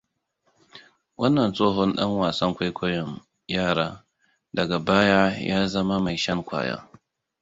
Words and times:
Wannan 1.19 1.51
tsohon 1.55 1.89
ɗan 1.97 2.09
wasan 2.19 2.51
kwaikwayon 2.55 3.11
yara 3.53 3.87
daga 4.55 4.77
baya 4.87 5.21
ya 5.47 5.57
zama 5.73 5.95
mai 6.03 6.17
shan 6.23 6.39
kwaya. 6.47 6.77